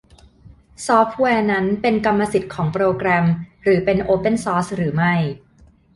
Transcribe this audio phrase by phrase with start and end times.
[0.85, 3.25] ซอฟต์แวร์นั้นเป็นกรรมสิทธิ์ของโปรแกรม
[3.63, 5.13] หรือเป็นโอเพ่นซอร์สหรือไม่